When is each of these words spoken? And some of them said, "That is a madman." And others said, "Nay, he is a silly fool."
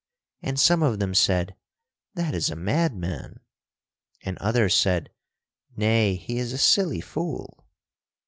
And 0.41 0.59
some 0.59 0.81
of 0.81 0.97
them 0.97 1.13
said, 1.13 1.55
"That 2.15 2.33
is 2.33 2.49
a 2.49 2.55
madman." 2.55 3.39
And 4.23 4.35
others 4.39 4.73
said, 4.73 5.11
"Nay, 5.75 6.15
he 6.15 6.39
is 6.39 6.53
a 6.53 6.57
silly 6.57 7.01
fool." 7.01 7.67